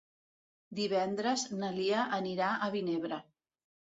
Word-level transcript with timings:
Divendres 0.79 1.43
na 1.59 1.69
Lia 1.77 2.05
anirà 2.19 2.49
a 2.55 2.69
Vinebre. 2.77 3.21